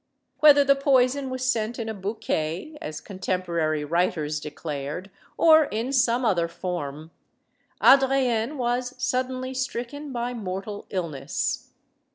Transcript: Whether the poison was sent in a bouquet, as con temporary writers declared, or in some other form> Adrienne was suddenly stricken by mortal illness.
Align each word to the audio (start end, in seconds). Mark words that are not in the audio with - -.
Whether 0.39 0.63
the 0.63 0.73
poison 0.75 1.29
was 1.29 1.45
sent 1.45 1.77
in 1.77 1.87
a 1.87 1.93
bouquet, 1.93 2.75
as 2.81 2.99
con 2.99 3.19
temporary 3.19 3.85
writers 3.85 4.39
declared, 4.39 5.11
or 5.37 5.65
in 5.65 5.93
some 5.93 6.25
other 6.25 6.47
form> 6.47 7.11
Adrienne 7.83 8.57
was 8.57 8.95
suddenly 8.97 9.53
stricken 9.53 10.11
by 10.11 10.33
mortal 10.33 10.87
illness. 10.89 11.69